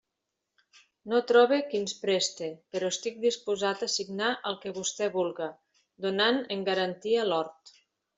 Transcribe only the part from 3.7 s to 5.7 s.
a signar el que vostè vulga,